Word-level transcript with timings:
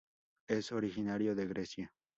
Es 0.47 0.71
originario 0.71 1.35
de 1.35 1.45
Grecia. 1.45 1.93